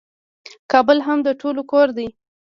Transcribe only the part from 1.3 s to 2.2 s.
ټولو کور دی.